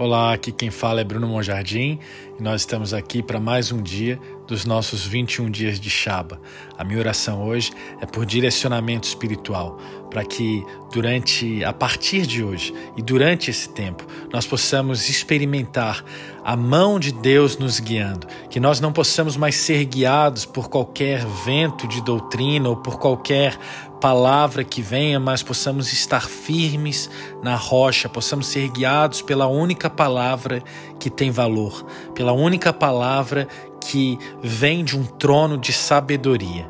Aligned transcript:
Olá, 0.00 0.32
aqui 0.32 0.50
quem 0.50 0.70
fala 0.70 1.02
é 1.02 1.04
Bruno 1.04 1.28
Monjardim 1.28 1.98
e 2.38 2.42
nós 2.42 2.62
estamos 2.62 2.94
aqui 2.94 3.22
para 3.22 3.38
mais 3.38 3.70
um 3.70 3.82
dia 3.82 4.18
dos 4.46 4.64
nossos 4.64 5.06
21 5.06 5.50
dias 5.50 5.78
de 5.78 5.90
Shaba. 5.90 6.40
A 6.78 6.82
minha 6.82 6.98
oração 6.98 7.46
hoje 7.46 7.70
é 8.00 8.06
por 8.06 8.24
direcionamento 8.24 9.06
espiritual, 9.06 9.78
para 10.08 10.24
que 10.24 10.64
durante, 10.90 11.62
a 11.62 11.72
partir 11.74 12.26
de 12.26 12.42
hoje 12.42 12.72
e 12.96 13.02
durante 13.02 13.50
esse 13.50 13.68
tempo, 13.68 14.06
nós 14.32 14.46
possamos 14.46 15.06
experimentar 15.10 16.02
a 16.42 16.56
mão 16.56 16.98
de 16.98 17.12
Deus 17.12 17.58
nos 17.58 17.78
guiando, 17.78 18.26
que 18.48 18.58
nós 18.58 18.80
não 18.80 18.94
possamos 18.94 19.36
mais 19.36 19.54
ser 19.54 19.84
guiados 19.84 20.46
por 20.46 20.70
qualquer 20.70 21.26
vento 21.44 21.86
de 21.86 22.00
doutrina 22.00 22.70
ou 22.70 22.76
por 22.76 22.98
qualquer 22.98 23.58
palavra 24.00 24.64
que 24.64 24.80
venha, 24.80 25.20
mas 25.20 25.42
possamos 25.42 25.92
estar 25.92 26.28
firmes 26.28 27.10
na 27.42 27.54
rocha, 27.54 28.08
possamos 28.08 28.46
ser 28.46 28.68
guiados 28.68 29.20
pela 29.20 29.46
única 29.46 29.90
palavra 29.90 30.62
que 30.98 31.10
tem 31.10 31.30
valor, 31.30 31.84
pela 32.14 32.32
única 32.32 32.72
palavra 32.72 33.46
que 33.80 34.18
vem 34.42 34.84
de 34.84 34.98
um 34.98 35.04
trono 35.04 35.58
de 35.58 35.72
sabedoria. 35.72 36.68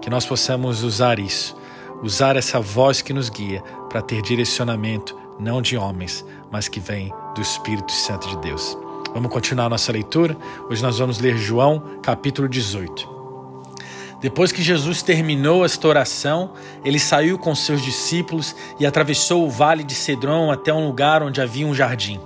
Que 0.00 0.08
nós 0.08 0.24
possamos 0.24 0.82
usar 0.82 1.18
isso, 1.18 1.56
usar 2.02 2.36
essa 2.36 2.60
voz 2.60 3.02
que 3.02 3.12
nos 3.12 3.28
guia 3.28 3.62
para 3.88 4.00
ter 4.00 4.22
direcionamento 4.22 5.16
não 5.38 5.60
de 5.60 5.76
homens, 5.76 6.24
mas 6.50 6.68
que 6.68 6.80
vem 6.80 7.12
do 7.34 7.40
Espírito 7.40 7.92
Santo 7.92 8.28
de 8.28 8.36
Deus. 8.38 8.76
Vamos 9.12 9.30
continuar 9.30 9.68
nossa 9.68 9.92
leitura? 9.92 10.36
Hoje 10.70 10.82
nós 10.82 10.98
vamos 10.98 11.18
ler 11.18 11.36
João, 11.36 11.98
capítulo 12.02 12.48
18. 12.48 13.11
Depois 14.22 14.52
que 14.52 14.62
Jesus 14.62 15.02
terminou 15.02 15.64
esta 15.64 15.88
oração, 15.88 16.52
ele 16.84 17.00
saiu 17.00 17.36
com 17.36 17.56
seus 17.56 17.82
discípulos 17.82 18.54
e 18.78 18.86
atravessou 18.86 19.44
o 19.44 19.50
vale 19.50 19.82
de 19.82 19.96
Cedron 19.96 20.52
até 20.52 20.72
um 20.72 20.86
lugar 20.86 21.24
onde 21.24 21.40
havia 21.40 21.66
um 21.66 21.74
jardim. 21.74 22.20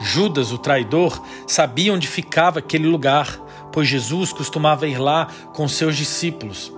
Judas, 0.00 0.52
o 0.52 0.58
traidor, 0.58 1.20
sabia 1.44 1.92
onde 1.92 2.06
ficava 2.06 2.60
aquele 2.60 2.86
lugar, 2.86 3.36
pois 3.72 3.88
Jesus 3.88 4.32
costumava 4.32 4.86
ir 4.86 4.98
lá 4.98 5.26
com 5.52 5.66
seus 5.66 5.96
discípulos. 5.96 6.72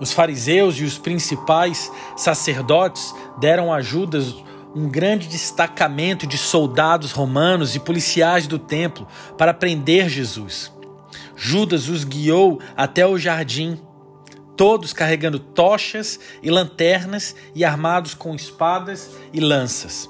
Os 0.00 0.10
fariseus 0.10 0.76
e 0.76 0.84
os 0.84 0.96
principais 0.96 1.92
sacerdotes 2.16 3.14
deram 3.38 3.70
a 3.70 3.82
Judas 3.82 4.34
um 4.74 4.88
grande 4.88 5.28
destacamento 5.28 6.26
de 6.26 6.38
soldados 6.38 7.12
romanos 7.12 7.76
e 7.76 7.78
policiais 7.78 8.46
do 8.46 8.58
templo 8.58 9.06
para 9.36 9.52
prender 9.52 10.08
Jesus. 10.08 10.72
Judas 11.44 11.88
os 11.88 12.04
guiou 12.04 12.60
até 12.76 13.04
o 13.04 13.18
jardim, 13.18 13.76
todos 14.56 14.92
carregando 14.92 15.40
tochas 15.40 16.20
e 16.40 16.48
lanternas 16.48 17.34
e 17.52 17.64
armados 17.64 18.14
com 18.14 18.32
espadas 18.32 19.10
e 19.32 19.40
lanças. 19.40 20.08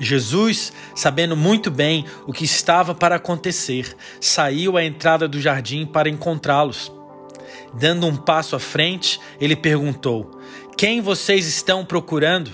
Jesus, 0.00 0.72
sabendo 0.94 1.36
muito 1.36 1.70
bem 1.70 2.06
o 2.26 2.32
que 2.32 2.46
estava 2.46 2.94
para 2.94 3.16
acontecer, 3.16 3.94
saiu 4.22 4.78
à 4.78 4.82
entrada 4.82 5.28
do 5.28 5.38
jardim 5.38 5.84
para 5.84 6.08
encontrá-los. 6.08 6.90
Dando 7.74 8.06
um 8.06 8.16
passo 8.16 8.56
à 8.56 8.58
frente, 8.58 9.20
ele 9.38 9.54
perguntou: 9.54 10.40
Quem 10.78 11.02
vocês 11.02 11.46
estão 11.46 11.84
procurando? 11.84 12.50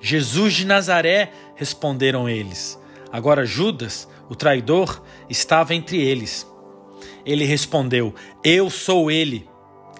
Jesus 0.00 0.54
de 0.54 0.64
Nazaré, 0.64 1.32
responderam 1.56 2.28
eles. 2.28 2.80
Agora 3.10 3.44
Judas, 3.44 4.08
o 4.28 4.36
traidor, 4.36 5.02
estava 5.28 5.74
entre 5.74 6.00
eles. 6.00 6.51
Ele 7.24 7.44
respondeu: 7.44 8.14
Eu 8.42 8.70
sou 8.70 9.10
ele. 9.10 9.48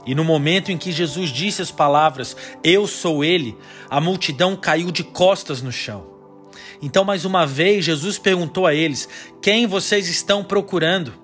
E 0.05 0.15
no 0.15 0.25
momento 0.25 0.73
em 0.73 0.77
que 0.77 0.91
Jesus 0.91 1.31
disse 1.31 1.62
as 1.62 1.70
palavras, 1.70 2.37
Eu 2.62 2.87
sou 2.87 3.25
ele, 3.25 3.56
a 3.89 4.01
multidão 4.01 4.56
caiu 4.56 4.91
de 4.91 5.05
costas 5.05 5.62
no 5.62 5.70
chão. 5.70 6.12
Então, 6.81 7.05
mais 7.05 7.25
uma 7.25 7.47
vez, 7.47 7.84
Jesus 7.84 8.19
perguntou 8.19 8.67
a 8.67 8.75
eles: 8.75 9.09
Quem 9.41 9.67
vocês 9.67 10.09
estão 10.09 10.43
procurando? 10.43 11.15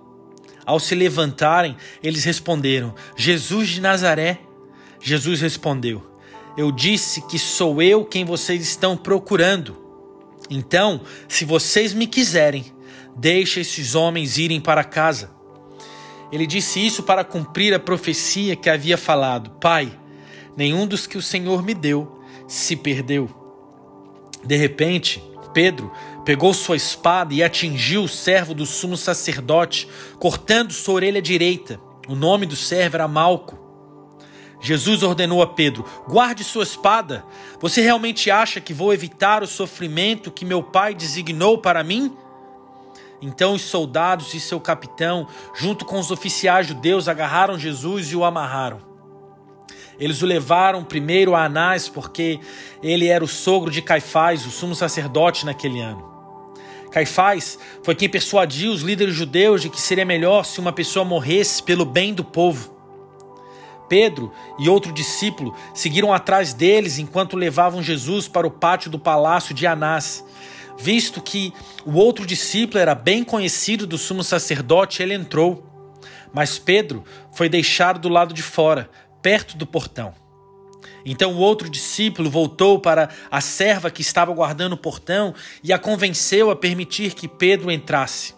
Ao 0.64 0.78
se 0.78 0.94
levantarem, 0.94 1.76
eles 2.02 2.24
responderam: 2.24 2.94
Jesus 3.16 3.68
de 3.68 3.80
Nazaré. 3.80 4.38
Jesus 5.00 5.40
respondeu: 5.40 6.04
Eu 6.56 6.70
disse 6.70 7.22
que 7.22 7.38
sou 7.38 7.82
eu 7.82 8.04
quem 8.04 8.24
vocês 8.24 8.62
estão 8.62 8.96
procurando. 8.96 9.76
Então, 10.50 11.00
se 11.28 11.44
vocês 11.44 11.92
me 11.92 12.06
quiserem, 12.06 12.64
deixe 13.16 13.60
esses 13.60 13.94
homens 13.94 14.38
irem 14.38 14.60
para 14.60 14.84
casa. 14.84 15.37
Ele 16.30 16.46
disse 16.46 16.84
isso 16.84 17.02
para 17.02 17.24
cumprir 17.24 17.72
a 17.74 17.78
profecia 17.78 18.54
que 18.54 18.68
havia 18.68 18.98
falado: 18.98 19.50
Pai, 19.60 19.90
nenhum 20.56 20.86
dos 20.86 21.06
que 21.06 21.18
o 21.18 21.22
Senhor 21.22 21.62
me 21.62 21.74
deu 21.74 22.22
se 22.46 22.76
perdeu. 22.76 23.28
De 24.44 24.56
repente, 24.56 25.22
Pedro 25.52 25.90
pegou 26.24 26.52
sua 26.52 26.76
espada 26.76 27.34
e 27.34 27.42
atingiu 27.42 28.04
o 28.04 28.08
servo 28.08 28.54
do 28.54 28.66
sumo 28.66 28.96
sacerdote, 28.96 29.88
cortando 30.18 30.72
sua 30.72 30.94
orelha 30.94 31.20
direita. 31.20 31.80
O 32.06 32.14
nome 32.14 32.46
do 32.46 32.56
servo 32.56 32.96
era 32.96 33.08
Malco. 33.08 33.58
Jesus 34.60 35.02
ordenou 35.02 35.42
a 35.42 35.46
Pedro: 35.46 35.84
Guarde 36.06 36.44
sua 36.44 36.62
espada. 36.62 37.24
Você 37.60 37.80
realmente 37.80 38.30
acha 38.30 38.60
que 38.60 38.74
vou 38.74 38.92
evitar 38.92 39.42
o 39.42 39.46
sofrimento 39.46 40.30
que 40.30 40.44
meu 40.44 40.62
pai 40.62 40.94
designou 40.94 41.58
para 41.58 41.82
mim? 41.82 42.16
Então 43.20 43.54
os 43.54 43.62
soldados 43.62 44.32
e 44.34 44.40
seu 44.40 44.60
capitão, 44.60 45.26
junto 45.54 45.84
com 45.84 45.98
os 45.98 46.10
oficiais 46.10 46.66
judeus, 46.66 47.08
agarraram 47.08 47.58
Jesus 47.58 48.12
e 48.12 48.16
o 48.16 48.24
amarraram. 48.24 48.80
Eles 49.98 50.22
o 50.22 50.26
levaram 50.26 50.84
primeiro 50.84 51.34
a 51.34 51.44
Anás, 51.44 51.88
porque 51.88 52.38
ele 52.82 53.08
era 53.08 53.24
o 53.24 53.28
sogro 53.28 53.70
de 53.70 53.82
Caifás, 53.82 54.46
o 54.46 54.50
sumo 54.50 54.74
sacerdote 54.74 55.44
naquele 55.44 55.80
ano. 55.80 56.06
Caifás 56.92 57.58
foi 57.82 57.94
quem 57.94 58.08
persuadiu 58.08 58.72
os 58.72 58.82
líderes 58.82 59.14
judeus 59.14 59.60
de 59.60 59.68
que 59.68 59.80
seria 59.80 60.04
melhor 60.04 60.44
se 60.44 60.60
uma 60.60 60.72
pessoa 60.72 61.04
morresse 61.04 61.62
pelo 61.62 61.84
bem 61.84 62.14
do 62.14 62.24
povo. 62.24 62.76
Pedro 63.88 64.32
e 64.58 64.68
outro 64.68 64.92
discípulo 64.92 65.54
seguiram 65.74 66.12
atrás 66.12 66.52
deles 66.52 66.98
enquanto 66.98 67.36
levavam 67.36 67.82
Jesus 67.82 68.28
para 68.28 68.46
o 68.46 68.50
pátio 68.50 68.90
do 68.90 68.98
palácio 68.98 69.54
de 69.54 69.66
Anás 69.66 70.24
Visto 70.78 71.20
que 71.20 71.52
o 71.84 71.94
outro 71.94 72.24
discípulo 72.24 72.78
era 72.78 72.94
bem 72.94 73.24
conhecido 73.24 73.86
do 73.86 73.98
sumo 73.98 74.22
sacerdote, 74.22 75.02
ele 75.02 75.14
entrou. 75.14 75.66
Mas 76.32 76.58
Pedro 76.58 77.04
foi 77.32 77.48
deixado 77.48 77.98
do 77.98 78.08
lado 78.08 78.32
de 78.32 78.42
fora, 78.42 78.88
perto 79.20 79.56
do 79.56 79.66
portão. 79.66 80.14
Então 81.04 81.32
o 81.32 81.38
outro 81.38 81.68
discípulo 81.68 82.30
voltou 82.30 82.78
para 82.78 83.08
a 83.30 83.40
serva 83.40 83.90
que 83.90 84.02
estava 84.02 84.32
guardando 84.32 84.74
o 84.74 84.78
portão 84.78 85.34
e 85.64 85.72
a 85.72 85.78
convenceu 85.78 86.50
a 86.50 86.56
permitir 86.56 87.14
que 87.14 87.26
Pedro 87.26 87.70
entrasse. 87.70 88.34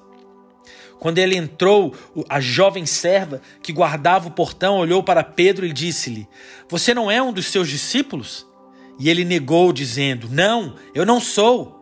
Quando 0.98 1.18
ele 1.18 1.34
entrou, 1.34 1.94
a 2.28 2.40
jovem 2.40 2.84
serva 2.84 3.40
que 3.62 3.72
guardava 3.72 4.28
o 4.28 4.32
portão 4.32 4.76
olhou 4.76 5.02
para 5.02 5.24
Pedro 5.24 5.64
e 5.66 5.72
disse-lhe: 5.72 6.28
Você 6.68 6.92
não 6.92 7.10
é 7.10 7.22
um 7.22 7.32
dos 7.32 7.46
seus 7.46 7.68
discípulos? 7.68 8.46
E 8.98 9.08
ele 9.08 9.24
negou, 9.24 9.72
dizendo: 9.72 10.28
Não, 10.30 10.76
eu 10.94 11.06
não 11.06 11.18
sou. 11.18 11.79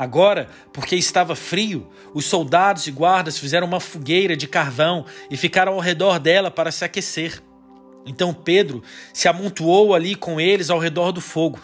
Agora, 0.00 0.48
porque 0.72 0.96
estava 0.96 1.36
frio, 1.36 1.86
os 2.14 2.24
soldados 2.24 2.86
e 2.86 2.90
guardas 2.90 3.36
fizeram 3.36 3.66
uma 3.66 3.78
fogueira 3.78 4.34
de 4.34 4.48
carvão 4.48 5.04
e 5.30 5.36
ficaram 5.36 5.74
ao 5.74 5.78
redor 5.78 6.18
dela 6.18 6.50
para 6.50 6.72
se 6.72 6.82
aquecer. 6.86 7.42
Então 8.06 8.32
Pedro 8.32 8.82
se 9.12 9.28
amontoou 9.28 9.94
ali 9.94 10.14
com 10.14 10.40
eles 10.40 10.70
ao 10.70 10.78
redor 10.78 11.12
do 11.12 11.20
fogo. 11.20 11.60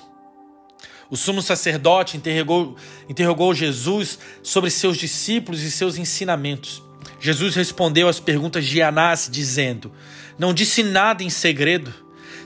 O 1.08 1.16
sumo 1.16 1.40
sacerdote 1.40 2.18
interrogou, 2.18 2.76
interrogou 3.08 3.54
Jesus 3.54 4.18
sobre 4.42 4.68
seus 4.68 4.98
discípulos 4.98 5.62
e 5.62 5.70
seus 5.70 5.96
ensinamentos. 5.96 6.82
Jesus 7.18 7.54
respondeu 7.54 8.06
às 8.06 8.20
perguntas 8.20 8.66
de 8.66 8.82
Anás, 8.82 9.30
dizendo: 9.32 9.90
Não 10.38 10.52
disse 10.52 10.82
nada 10.82 11.24
em 11.24 11.30
segredo, 11.30 11.90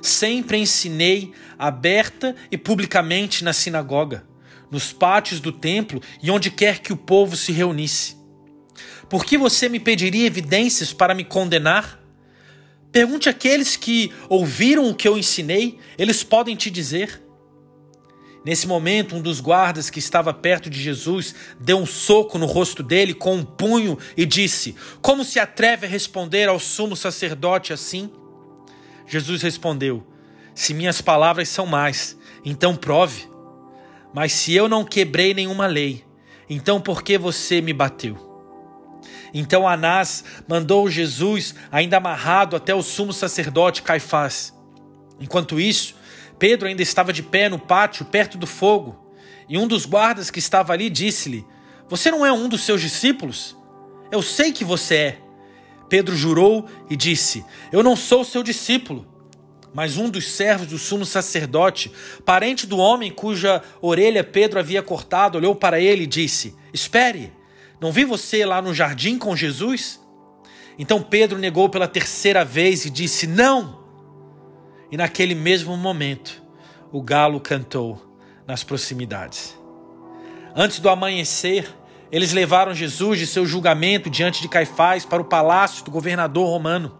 sempre 0.00 0.56
ensinei 0.56 1.32
aberta 1.58 2.36
e 2.48 2.56
publicamente 2.56 3.42
na 3.42 3.52
sinagoga 3.52 4.29
nos 4.70 4.92
pátios 4.92 5.40
do 5.40 5.52
templo 5.52 6.00
e 6.22 6.30
onde 6.30 6.50
quer 6.50 6.78
que 6.78 6.92
o 6.92 6.96
povo 6.96 7.36
se 7.36 7.52
reunisse. 7.52 8.16
Por 9.08 9.24
que 9.24 9.36
você 9.36 9.68
me 9.68 9.80
pediria 9.80 10.26
evidências 10.26 10.92
para 10.92 11.14
me 11.14 11.24
condenar? 11.24 12.00
Pergunte 12.92 13.28
àqueles 13.28 13.76
que 13.76 14.12
ouviram 14.28 14.88
o 14.88 14.94
que 14.94 15.06
eu 15.06 15.16
ensinei, 15.16 15.78
eles 15.98 16.22
podem 16.22 16.56
te 16.56 16.70
dizer. 16.70 17.22
Nesse 18.44 18.66
momento, 18.66 19.14
um 19.14 19.20
dos 19.20 19.40
guardas 19.40 19.90
que 19.90 19.98
estava 19.98 20.32
perto 20.32 20.70
de 20.70 20.80
Jesus 20.80 21.34
deu 21.60 21.78
um 21.78 21.86
soco 21.86 22.38
no 22.38 22.46
rosto 22.46 22.82
dele 22.82 23.12
com 23.12 23.36
um 23.36 23.44
punho 23.44 23.98
e 24.16 24.24
disse: 24.24 24.74
Como 25.02 25.24
se 25.24 25.38
atreve 25.38 25.86
a 25.86 25.88
responder 25.88 26.48
ao 26.48 26.58
sumo 26.58 26.96
sacerdote 26.96 27.72
assim? 27.72 28.10
Jesus 29.06 29.42
respondeu: 29.42 30.06
Se 30.54 30.72
minhas 30.72 31.00
palavras 31.00 31.48
são 31.48 31.66
mais, 31.66 32.16
então 32.44 32.74
prove. 32.74 33.29
Mas 34.12 34.32
se 34.32 34.54
eu 34.54 34.68
não 34.68 34.84
quebrei 34.84 35.32
nenhuma 35.34 35.66
lei, 35.66 36.04
então 36.48 36.80
por 36.80 37.02
que 37.02 37.16
você 37.16 37.60
me 37.60 37.72
bateu? 37.72 38.28
Então 39.32 39.66
Anás 39.66 40.24
mandou 40.48 40.90
Jesus 40.90 41.54
ainda 41.70 41.96
amarrado 41.96 42.56
até 42.56 42.74
o 42.74 42.82
sumo 42.82 43.12
sacerdote 43.12 43.82
Caifás. 43.82 44.52
Enquanto 45.20 45.60
isso, 45.60 45.94
Pedro 46.38 46.66
ainda 46.66 46.82
estava 46.82 47.12
de 47.12 47.22
pé 47.22 47.48
no 47.48 47.58
pátio, 47.58 48.04
perto 48.04 48.36
do 48.36 48.46
fogo. 48.46 48.98
E 49.48 49.58
um 49.58 49.66
dos 49.66 49.84
guardas 49.84 50.30
que 50.30 50.38
estava 50.38 50.72
ali 50.72 50.88
disse-lhe: 50.88 51.46
Você 51.88 52.10
não 52.10 52.24
é 52.24 52.32
um 52.32 52.48
dos 52.48 52.62
seus 52.62 52.80
discípulos? 52.80 53.56
Eu 54.10 54.22
sei 54.22 54.52
que 54.52 54.64
você 54.64 54.94
é. 54.94 55.18
Pedro 55.88 56.16
jurou 56.16 56.66
e 56.88 56.96
disse: 56.96 57.44
Eu 57.70 57.82
não 57.82 57.94
sou 57.96 58.24
seu 58.24 58.42
discípulo. 58.42 59.06
Mas 59.72 59.96
um 59.96 60.08
dos 60.08 60.28
servos 60.30 60.66
do 60.66 60.78
sumo 60.78 61.06
sacerdote, 61.06 61.92
parente 62.24 62.66
do 62.66 62.78
homem 62.78 63.10
cuja 63.10 63.62
orelha 63.80 64.24
Pedro 64.24 64.58
havia 64.58 64.82
cortado, 64.82 65.38
olhou 65.38 65.54
para 65.54 65.80
ele 65.80 66.04
e 66.04 66.08
disse: 66.08 66.56
Espere, 66.72 67.32
não 67.80 67.92
vi 67.92 68.04
você 68.04 68.44
lá 68.44 68.60
no 68.60 68.74
jardim 68.74 69.16
com 69.16 69.36
Jesus? 69.36 70.00
Então 70.78 71.02
Pedro 71.02 71.38
negou 71.38 71.68
pela 71.68 71.86
terceira 71.86 72.44
vez 72.44 72.84
e 72.84 72.90
disse: 72.90 73.26
Não! 73.26 73.80
E 74.90 74.96
naquele 74.96 75.34
mesmo 75.34 75.76
momento, 75.76 76.42
o 76.90 77.00
galo 77.00 77.40
cantou 77.40 78.16
nas 78.46 78.64
proximidades. 78.64 79.56
Antes 80.54 80.80
do 80.80 80.88
amanhecer, 80.88 81.72
eles 82.10 82.32
levaram 82.32 82.74
Jesus 82.74 83.20
de 83.20 83.26
seu 83.26 83.46
julgamento 83.46 84.10
diante 84.10 84.42
de 84.42 84.48
Caifás 84.48 85.04
para 85.04 85.22
o 85.22 85.24
palácio 85.24 85.84
do 85.84 85.92
governador 85.92 86.48
romano. 86.48 86.99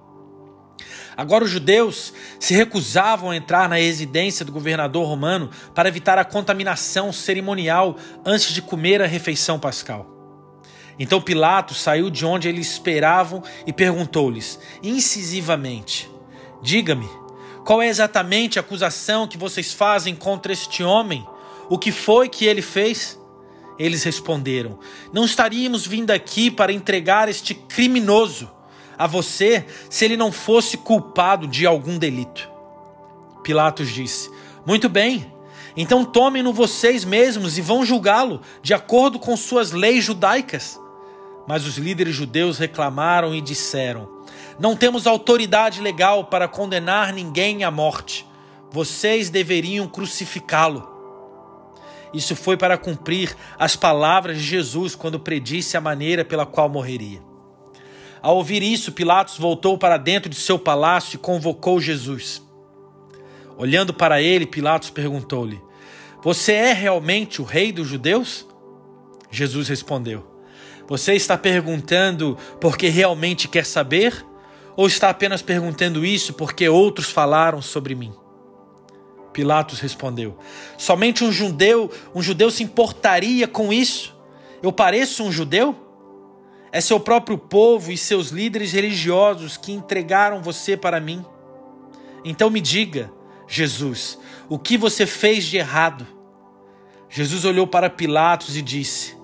Agora 1.21 1.45
os 1.45 1.51
judeus 1.51 2.15
se 2.39 2.55
recusavam 2.55 3.29
a 3.29 3.37
entrar 3.37 3.69
na 3.69 3.77
residência 3.77 4.43
do 4.43 4.51
governador 4.51 5.07
romano 5.07 5.51
para 5.75 5.87
evitar 5.87 6.17
a 6.17 6.25
contaminação 6.25 7.13
cerimonial 7.13 7.99
antes 8.25 8.55
de 8.55 8.63
comer 8.63 9.03
a 9.03 9.07
refeição 9.07 9.61
pascal. 9.61 10.07
Então 10.99 11.21
Pilatos 11.21 11.79
saiu 11.79 12.09
de 12.09 12.25
onde 12.25 12.49
eles 12.49 12.71
esperavam 12.71 13.43
e 13.67 13.73
perguntou-lhes 13.73 14.59
incisivamente: 14.83 16.11
Diga-me, 16.63 17.07
qual 17.67 17.83
é 17.83 17.89
exatamente 17.89 18.59
a 18.59 18.63
acusação 18.63 19.29
que 19.29 19.37
vocês 19.37 19.75
fazem 19.75 20.15
contra 20.15 20.55
este 20.55 20.83
homem? 20.83 21.27
O 21.69 21.79
que 21.79 21.93
foi 21.93 22.31
que 22.31 22.47
ele 22.47 22.63
fez? 22.63 23.21
Eles 23.79 24.05
responderam: 24.05 24.79
Não 25.13 25.27
estaríamos 25.27 25.87
vindo 25.87 26.13
aqui 26.13 26.51
para 26.51 26.73
entregar 26.73 27.29
este 27.29 27.53
criminoso 27.53 28.51
a 29.01 29.07
você 29.07 29.65
se 29.89 30.05
ele 30.05 30.15
não 30.15 30.31
fosse 30.31 30.77
culpado 30.77 31.47
de 31.47 31.65
algum 31.65 31.97
delito. 31.97 32.51
Pilatos 33.43 33.89
disse: 33.89 34.31
Muito 34.67 34.91
bem, 34.91 35.33
então 35.75 36.05
tomem-no 36.05 36.53
vocês 36.53 37.03
mesmos 37.03 37.57
e 37.57 37.63
vão 37.63 37.83
julgá-lo 37.83 38.43
de 38.61 38.75
acordo 38.75 39.19
com 39.19 39.35
suas 39.39 39.73
leis 39.73 40.05
judaicas. 40.05 40.79
Mas 41.49 41.67
os 41.67 41.79
líderes 41.79 42.15
judeus 42.15 42.59
reclamaram 42.59 43.35
e 43.35 43.41
disseram: 43.41 44.07
Não 44.59 44.77
temos 44.77 45.07
autoridade 45.07 45.81
legal 45.81 46.25
para 46.25 46.47
condenar 46.47 47.11
ninguém 47.15 47.65
à 47.65 47.71
morte. 47.71 48.27
Vocês 48.71 49.31
deveriam 49.31 49.89
crucificá-lo. 49.89 50.87
Isso 52.13 52.37
foi 52.37 52.59
para 52.59 52.77
cumprir 52.77 53.35
as 53.59 53.77
palavras 53.77 54.37
de 54.37 54.43
Jesus 54.43 54.95
quando 54.95 55.19
predisse 55.19 55.79
a 55.79 55.81
maneira 55.81 56.23
pela 56.23 56.45
qual 56.45 56.69
morreria. 56.69 57.30
Ao 58.23 58.37
ouvir 58.37 58.63
isso, 58.63 58.93
Pilatos 58.93 59.39
voltou 59.39 59.79
para 59.79 59.97
dentro 59.97 60.29
de 60.29 60.37
seu 60.37 60.59
palácio 60.59 61.17
e 61.17 61.19
convocou 61.19 61.81
Jesus. 61.81 62.43
Olhando 63.57 63.95
para 63.95 64.21
ele, 64.21 64.47
Pilatos 64.47 64.91
perguntou-lhe: 64.91 65.61
Você 66.23 66.53
é 66.53 66.73
realmente 66.73 67.41
o 67.41 67.45
rei 67.45 67.73
dos 67.73 67.89
judeus? 67.89 68.47
Jesus 69.31 69.69
respondeu: 69.69 70.27
Você 70.87 71.15
está 71.15 71.39
perguntando 71.39 72.37
porque 72.61 72.89
realmente 72.89 73.49
quer 73.49 73.65
saber? 73.65 74.27
Ou 74.77 74.87
está 74.87 75.11
apenas 75.11 75.43
perguntando 75.43 76.05
isso 76.05 76.35
porque 76.35 76.69
outros 76.69 77.11
falaram 77.11 77.61
sobre 77.61 77.95
mim? 77.95 78.13
Pilatos 79.33 79.81
respondeu: 79.81 80.39
Somente 80.77 81.25
um 81.25 81.33
judeu, 81.33 81.91
um 82.15 82.23
judeu 82.23 82.51
se 82.51 82.63
importaria 82.63 83.49
com 83.49 83.73
isso? 83.73 84.15
Eu 84.63 84.73
pareço 84.73 85.23
um 85.23 85.33
judeu? 85.33 85.90
É 86.73 86.81
seu 86.81 87.01
próprio 87.01 87.37
povo 87.37 87.91
e 87.91 87.97
seus 87.97 88.29
líderes 88.29 88.73
religiosos 88.73 89.57
que 89.57 89.73
entregaram 89.73 90.41
você 90.41 90.77
para 90.77 91.01
mim. 91.01 91.25
Então 92.25 92.49
me 92.49 92.61
diga, 92.61 93.13
Jesus, 93.49 94.19
o 94.49 94.59
que 94.59 94.79
você 94.79 95.05
fez 95.05 95.45
de 95.45 95.57
errado? 95.57 96.07
Jesus 97.09 97.45
olhou 97.45 97.67
para 97.67 97.91
Pilatos 97.91 98.57
e 98.57 98.63
disse: 98.63 99.17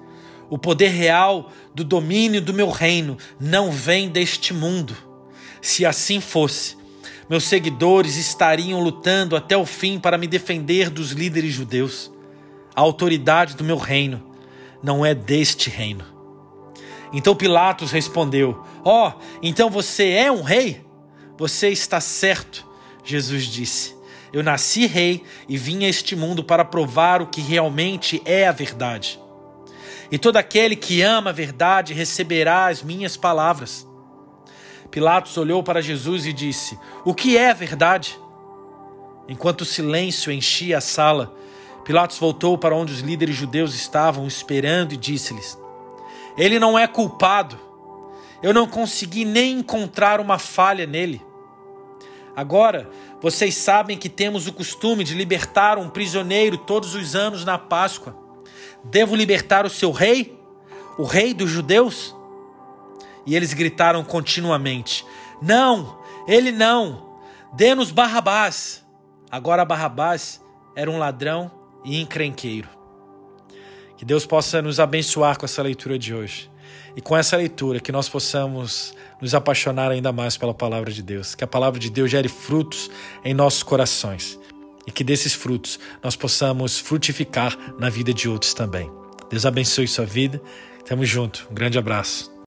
O 0.50 0.58
poder 0.58 0.88
real 0.88 1.52
do 1.72 1.84
domínio 1.84 2.42
do 2.42 2.52
meu 2.52 2.68
reino 2.68 3.16
não 3.38 3.70
vem 3.70 4.08
deste 4.08 4.52
mundo. 4.52 4.96
Se 5.62 5.86
assim 5.86 6.20
fosse, 6.20 6.76
meus 7.30 7.44
seguidores 7.44 8.16
estariam 8.16 8.80
lutando 8.80 9.36
até 9.36 9.56
o 9.56 9.64
fim 9.64 10.00
para 10.00 10.18
me 10.18 10.26
defender 10.26 10.90
dos 10.90 11.12
líderes 11.12 11.52
judeus. 11.52 12.10
A 12.74 12.80
autoridade 12.80 13.54
do 13.54 13.62
meu 13.62 13.78
reino 13.78 14.34
não 14.82 15.06
é 15.06 15.14
deste 15.14 15.70
reino. 15.70 16.15
Então 17.12 17.34
Pilatos 17.34 17.92
respondeu: 17.92 18.64
Ó, 18.84 19.08
oh, 19.08 19.12
então 19.42 19.70
você 19.70 20.10
é 20.10 20.30
um 20.30 20.42
rei? 20.42 20.84
Você 21.38 21.68
está 21.68 22.00
certo, 22.00 22.66
Jesus 23.04 23.44
disse. 23.44 23.94
Eu 24.32 24.42
nasci 24.42 24.86
rei 24.86 25.22
e 25.48 25.56
vim 25.56 25.84
a 25.84 25.88
este 25.88 26.16
mundo 26.16 26.42
para 26.42 26.64
provar 26.64 27.22
o 27.22 27.26
que 27.26 27.40
realmente 27.40 28.20
é 28.24 28.46
a 28.46 28.52
verdade. 28.52 29.20
E 30.10 30.18
todo 30.18 30.36
aquele 30.36 30.76
que 30.76 31.02
ama 31.02 31.30
a 31.30 31.32
verdade 31.32 31.94
receberá 31.94 32.66
as 32.66 32.82
minhas 32.82 33.16
palavras. 33.16 33.86
Pilatos 34.90 35.36
olhou 35.36 35.62
para 35.62 35.82
Jesus 35.82 36.26
e 36.26 36.32
disse: 36.32 36.78
O 37.04 37.14
que 37.14 37.36
é 37.36 37.50
a 37.50 37.54
verdade? 37.54 38.18
Enquanto 39.28 39.62
o 39.62 39.66
silêncio 39.66 40.32
enchia 40.32 40.78
a 40.78 40.80
sala, 40.80 41.34
Pilatos 41.84 42.18
voltou 42.18 42.56
para 42.56 42.74
onde 42.74 42.92
os 42.92 43.00
líderes 43.00 43.36
judeus 43.36 43.74
estavam 43.74 44.26
esperando 44.26 44.92
e 44.92 44.96
disse-lhes: 44.96 45.58
ele 46.36 46.58
não 46.58 46.78
é 46.78 46.86
culpado. 46.86 47.58
Eu 48.42 48.52
não 48.52 48.66
consegui 48.66 49.24
nem 49.24 49.58
encontrar 49.58 50.20
uma 50.20 50.38
falha 50.38 50.86
nele. 50.86 51.24
Agora, 52.34 52.90
vocês 53.20 53.54
sabem 53.54 53.96
que 53.96 54.10
temos 54.10 54.46
o 54.46 54.52
costume 54.52 55.02
de 55.02 55.14
libertar 55.14 55.78
um 55.78 55.88
prisioneiro 55.88 56.58
todos 56.58 56.94
os 56.94 57.16
anos 57.16 57.44
na 57.44 57.56
Páscoa. 57.56 58.14
Devo 58.84 59.16
libertar 59.16 59.64
o 59.64 59.70
seu 59.70 59.90
rei? 59.90 60.38
O 60.98 61.04
rei 61.04 61.32
dos 61.32 61.50
judeus? 61.50 62.14
E 63.24 63.34
eles 63.34 63.54
gritaram 63.54 64.04
continuamente: 64.04 65.04
Não, 65.40 65.98
ele 66.28 66.52
não. 66.52 67.18
Dê-nos 67.54 67.90
Barrabás. 67.90 68.84
Agora 69.30 69.64
Barrabás 69.64 70.40
era 70.76 70.90
um 70.90 70.98
ladrão 70.98 71.50
e 71.84 72.00
encrenqueiro. 72.00 72.75
Que 73.96 74.04
Deus 74.04 74.26
possa 74.26 74.60
nos 74.60 74.78
abençoar 74.78 75.38
com 75.38 75.44
essa 75.44 75.62
leitura 75.62 75.98
de 75.98 76.14
hoje. 76.14 76.50
E 76.94 77.00
com 77.00 77.16
essa 77.16 77.36
leitura, 77.36 77.80
que 77.80 77.92
nós 77.92 78.08
possamos 78.08 78.94
nos 79.20 79.34
apaixonar 79.34 79.90
ainda 79.90 80.12
mais 80.12 80.36
pela 80.36 80.54
palavra 80.54 80.90
de 80.90 81.02
Deus. 81.02 81.34
Que 81.34 81.44
a 81.44 81.46
palavra 81.46 81.78
de 81.78 81.90
Deus 81.90 82.10
gere 82.10 82.28
frutos 82.28 82.90
em 83.24 83.34
nossos 83.34 83.62
corações. 83.62 84.38
E 84.86 84.92
que 84.92 85.04
desses 85.04 85.34
frutos 85.34 85.78
nós 86.02 86.16
possamos 86.16 86.78
frutificar 86.78 87.56
na 87.78 87.90
vida 87.90 88.14
de 88.14 88.28
outros 88.28 88.54
também. 88.54 88.90
Deus 89.30 89.44
abençoe 89.44 89.88
sua 89.88 90.06
vida. 90.06 90.40
Tamo 90.86 91.04
junto. 91.04 91.46
Um 91.50 91.54
grande 91.54 91.78
abraço. 91.78 92.34